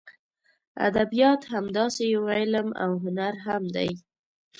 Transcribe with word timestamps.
ادبیات 0.87 1.41
همداسې 1.53 2.03
یو 2.15 2.23
علم 2.37 2.67
او 2.83 2.91
هنر 3.03 3.33
هم 3.45 3.63
دی. 3.75 3.89